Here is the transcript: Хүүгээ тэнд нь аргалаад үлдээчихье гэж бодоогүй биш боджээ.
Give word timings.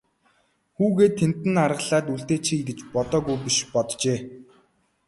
Хүүгээ 0.77 1.09
тэнд 1.19 1.39
нь 1.51 1.61
аргалаад 1.65 2.05
үлдээчихье 2.13 2.65
гэж 2.67 2.79
бодоогүй 2.93 3.37
биш 3.43 3.57
боджээ. 3.73 4.19